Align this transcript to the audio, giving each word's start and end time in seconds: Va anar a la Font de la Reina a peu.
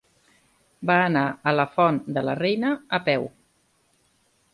Va 0.89 0.95
anar 1.09 1.25
a 1.51 1.53
la 1.57 1.65
Font 1.75 1.99
de 2.15 2.23
la 2.29 2.35
Reina 2.39 2.71
a 2.99 3.01
peu. 3.11 3.29